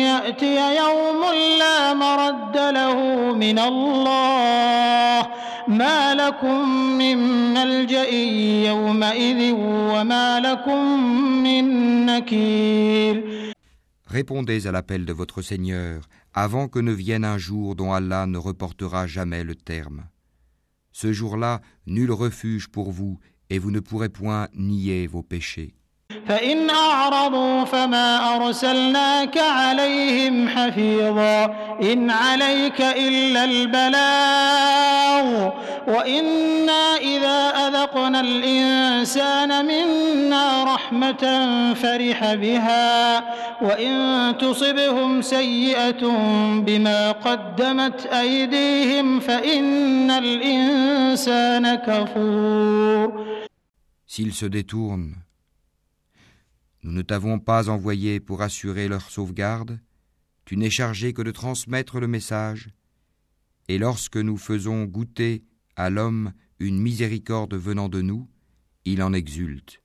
يأتي 0.08 0.76
يوم 0.76 1.20
لا 1.58 1.94
مرد 1.94 2.56
له 2.56 2.96
من 3.34 3.58
الله 3.58 5.28
ما 5.68 6.14
لكم 6.14 6.68
من 6.98 7.18
ملجأ 7.54 8.08
يومئذ 8.68 9.52
وما 9.94 10.40
لكم 10.40 11.02
من 11.42 11.64
نكير 12.06 13.35
Répondez 14.07 14.67
à 14.67 14.71
l'appel 14.71 15.05
de 15.05 15.11
votre 15.11 15.41
Seigneur 15.41 16.07
avant 16.33 16.69
que 16.69 16.79
ne 16.79 16.93
vienne 16.93 17.25
un 17.25 17.37
jour 17.37 17.75
dont 17.75 17.91
Allah 17.91 18.25
ne 18.25 18.37
reportera 18.37 19.05
jamais 19.05 19.43
le 19.43 19.53
terme. 19.53 20.07
Ce 20.93 21.11
jour-là, 21.11 21.61
nul 21.85 22.11
refuge 22.11 22.69
pour 22.69 22.91
vous 22.91 23.19
et 23.49 23.59
vous 23.59 23.69
ne 23.69 23.81
pourrez 23.81 24.09
point 24.09 24.47
nier 24.55 25.07
vos 25.07 25.23
péchés. 25.23 25.76
فإن 26.27 26.69
أعرضوا 26.69 27.63
فما 27.63 28.35
أرسلناك 28.35 29.37
عليهم 29.37 30.49
حفيظا 30.49 31.45
إن 31.81 32.11
عليك 32.11 32.81
إلا 32.81 33.43
البلاغ 33.43 35.49
وإنا 35.87 36.95
إذا 36.95 37.49
أذقنا 37.67 38.19
الإنسان 38.19 39.65
منا 39.65 40.63
رحمة 40.63 41.23
فرح 41.73 42.33
بها 42.33 43.17
وإن 43.61 44.33
تصبهم 44.37 45.21
سيئة 45.21 46.01
بما 46.65 47.11
قدمت 47.11 48.05
أيديهم 48.05 49.19
فإن 49.19 50.11
الإنسان 50.11 51.75
كفور. 51.75 53.27
S'ils 54.07 54.33
se 54.33 54.45
détournent, 54.45 55.15
nous 56.82 56.92
ne 56.92 57.02
t'avons 57.02 57.38
pas 57.38 57.68
envoyé 57.68 58.20
pour 58.20 58.42
assurer 58.42 58.88
leur 58.88 59.10
sauvegarde, 59.10 59.78
tu 60.44 60.56
n'es 60.56 60.70
chargé 60.70 61.12
que 61.12 61.22
de 61.22 61.30
transmettre 61.30 62.00
le 62.00 62.08
message, 62.08 62.70
et 63.68 63.78
lorsque 63.78 64.16
nous 64.16 64.36
faisons 64.36 64.84
goûter 64.84 65.44
à 65.76 65.90
l'homme 65.90 66.32
une 66.58 66.80
miséricorde 66.80 67.54
venant 67.54 67.88
de 67.88 68.02
nous, 68.02 68.28
il 68.84 69.02
en 69.02 69.12
exulte. 69.12 69.80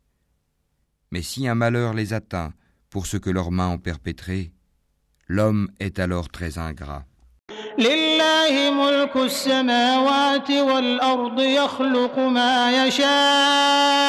Mais 1.11 1.21
si 1.21 1.47
un 1.47 1.55
malheur 1.55 1.93
les 1.93 2.13
atteint 2.13 2.53
pour 2.89 3.05
ce 3.05 3.17
que 3.17 3.29
leurs 3.29 3.51
mains 3.51 3.69
ont 3.69 3.77
perpétré, 3.77 4.51
l'homme 5.27 5.69
est 5.79 5.99
alors 5.99 6.29
très 6.29 6.57
ingrat. 6.57 7.05
لله 7.77 8.71
ملك 8.71 9.15
السماوات 9.15 10.51
والأرض 10.51 11.39
يخلق 11.39 12.19
ما 12.19 12.87
يشاء 12.87 14.07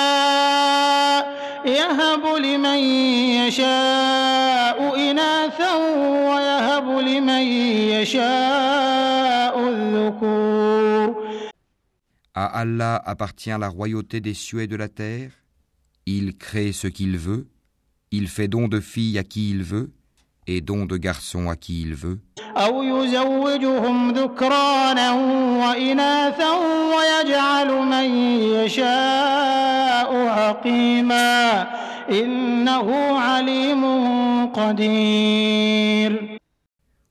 يهب 1.64 2.25
لمن 2.37 2.79
يشاء 3.49 5.11
إناثا 5.11 5.75
ويهب 6.31 6.88
لمن 6.99 7.43
يشاء 7.93 9.55
الذكور 9.69 11.29
À 12.35 12.47
Allah 12.61 13.03
appartient 13.05 13.57
la 13.59 13.69
royauté 13.69 14.21
des 14.21 14.35
cieux 14.35 14.61
et 14.61 14.69
de 14.69 14.77
la 14.77 14.88
terre. 14.88 15.33
Il 16.07 16.37
crée 16.37 16.71
ce 16.71 16.87
qu'il 16.87 17.19
veut, 17.19 17.49
il 18.12 18.29
fait 18.29 18.47
don 18.47 18.69
de 18.69 18.79
filles 18.79 19.19
à 19.19 19.25
qui 19.25 19.51
il 19.51 19.64
veut, 19.64 19.91
et 20.48 20.62
don 20.62 20.86
de 20.86 20.98
garçon 20.98 21.50
à 21.50 21.56
qui 21.56 21.82
il 21.82 21.96
veut. 21.96 22.20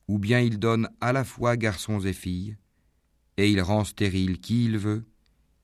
Ou 0.07 0.19
bien 0.19 0.39
il 0.39 0.59
donne 0.59 0.89
à 1.01 1.13
la 1.13 1.23
fois 1.23 1.57
garçons 1.57 1.99
et 1.99 2.13
filles, 2.13 2.55
et 3.37 3.49
il 3.49 3.61
rend 3.61 3.83
stérile 3.83 4.39
qui 4.39 4.65
il 4.65 4.77
veut, 4.77 5.03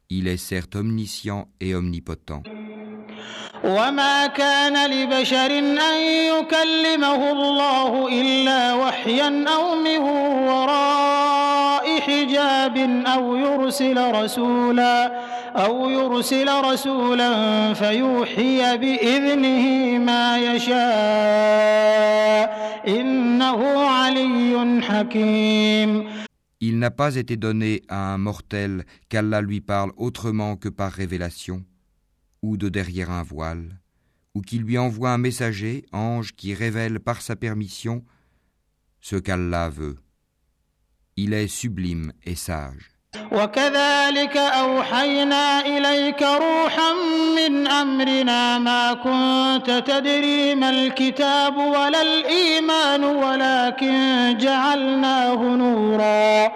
il 0.10 0.28
est 0.28 0.38
certes 0.38 0.76
omniscient 0.76 1.48
et 1.60 1.76
omnipotent. 1.76 2.42
وما 3.64 4.28
كان 4.28 4.92
لبشر 4.92 5.60
أن 5.60 6.02
يكلمه 6.34 7.32
الله 7.32 8.08
إلا 8.22 8.74
وحيا 8.74 9.46
أو 9.56 9.76
من 9.76 9.98
وراء 10.50 12.00
حجاب 12.00 12.78
أو 13.08 13.36
يرسل 13.36 14.12
رسولا 14.12 15.12
أو 15.56 15.90
يرسل 15.90 16.50
رسولا 16.64 17.74
فيوحي 17.74 18.78
بإذنه 18.78 19.98
ما 19.98 20.38
يشاء 20.38 21.90
إنه 22.88 23.80
علي 23.90 24.82
حكيم. 24.82 26.10
Il 26.62 26.78
n'a 26.78 26.92
pas 26.92 27.16
été 27.16 27.38
donné 27.38 27.84
à 27.88 28.14
un 28.14 28.18
mortel 28.18 28.84
qu'Allah 29.08 29.40
lui 29.42 29.62
parle 29.62 29.92
autrement 29.96 30.58
que 30.58 30.68
par 30.68 30.92
révélation, 30.92 31.64
ou 32.43 32.57
de 32.57 32.69
derrière 32.69 33.11
un 33.11 33.23
voile, 33.23 33.81
ou 34.35 34.41
qu'il 34.41 34.63
lui 34.63 34.79
envoie 34.79 35.11
un 35.11 35.19
messager, 35.19 35.87
ange, 35.93 36.35
qui 36.35 36.55
révèle 36.55 37.01
par 37.01 37.23
sa 37.23 37.37
permission 37.37 38.05
ce 39.01 39.17
qu'Allah 39.17 39.69
veut. 39.69 39.97
Il 41.17 41.33
est 41.33 41.49
sublime 41.49 42.13
et 42.25 42.35
sage. 42.35 42.95
وكذلك 43.33 44.37
أوحينا 44.37 45.61
إليك 45.61 46.23
روحا 46.23 46.93
من 47.37 47.67
أمرنا 47.67 48.59
ما 48.59 48.93
كنت 48.93 49.71
تدري 49.87 50.55
ما 50.55 50.71
الكتاب 50.71 51.57
ولا 51.57 52.03
الإيمان 52.03 53.05
ولكن 53.05 54.37
جعلناه 54.39 55.57
نورا 55.57 56.53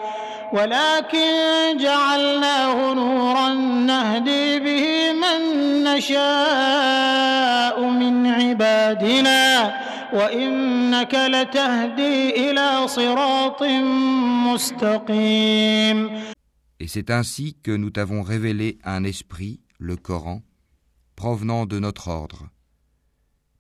ولكن 0.53 1.77
جعلناه 1.81 2.95
نورا 2.95 3.49
نهدي 3.87 4.61
به 4.61 5.13
من 5.13 5.41
نشاء 5.85 7.81
من 7.91 8.27
عبادنا 8.27 9.75
وإنك 10.13 11.15
لتهدي 11.15 12.51
إلى 12.51 12.89
صراط 12.89 13.63
مستقيم 14.53 16.11
Et 16.81 16.87
c'est 16.87 17.11
ainsi 17.11 17.57
que 17.63 17.73
nous 17.73 17.91
t'avons 17.91 18.23
révélé 18.23 18.79
un 18.85 19.03
esprit, 19.03 19.61
le 19.79 19.97
Coran, 19.97 20.43
provenant 21.17 21.67
de 21.67 21.81
notre 21.81 22.07
ordre. 22.09 22.49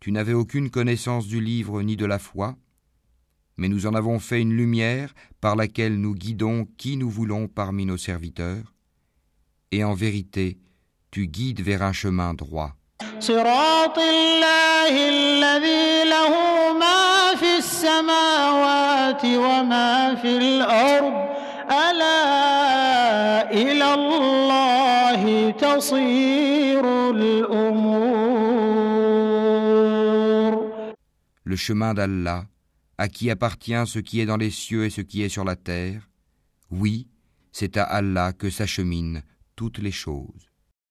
Tu 0.01 0.12
n'avais 0.12 0.35
aucune 0.35 0.70
connaissance 0.70 1.27
du 1.27 1.40
livre 1.40 1.83
ni 1.83 1.96
de 1.96 2.07
la 2.07 2.20
foi, 2.20 2.55
mais 3.58 3.68
nous 3.68 3.86
en 3.86 3.94
avons 3.94 4.20
fait 4.20 4.42
une 4.42 4.54
lumière 4.54 5.13
par 5.42 5.56
laquelle 5.56 6.00
nous 6.00 6.16
guidons 6.16 6.68
qui 6.78 6.98
nous 6.98 7.10
voulons 7.10 7.48
parmi 7.48 7.86
nos 7.86 7.98
serviteurs, 7.98 8.74
et 9.72 9.84
en 9.84 9.94
vérité, 9.94 10.58
tu 11.12 11.28
guides 11.28 11.62
vers 11.62 11.82
un 11.84 11.94
chemin 11.94 12.34
droit. 12.34 12.76
Le 31.46 31.56
chemin 31.56 31.94
d'Allah, 31.94 32.46
à 33.04 33.10
qui 33.10 33.30
appartient 33.30 33.86
ce 33.86 34.00
qui 34.00 34.22
est 34.22 34.26
dans 34.26 34.38
les 34.38 34.50
cieux 34.50 34.86
et 34.86 34.89
ce 34.89 35.02
qui 35.02 35.24
est 35.24 35.28
sur 35.28 35.44
la 35.44 35.58
terre 35.58 36.10
Oui, 36.72 37.10
c'est 37.52 37.76
à 37.76 37.84
Allah 37.84 38.32
que 38.32 38.50
s'acheminent 38.50 39.20
toutes 39.58 39.80
les 39.80 39.92
choses. 39.92 40.53